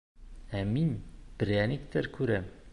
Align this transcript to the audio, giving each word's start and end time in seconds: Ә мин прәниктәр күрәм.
Ә 0.59 0.61
мин 0.69 0.95
прәниктәр 1.43 2.13
күрәм. 2.19 2.53